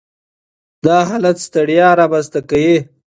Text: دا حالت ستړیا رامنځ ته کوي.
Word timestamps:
دا 0.85 0.97
حالت 1.09 1.37
ستړیا 1.47 1.87
رامنځ 1.99 2.25
ته 2.33 2.39
کوي. 2.49 2.77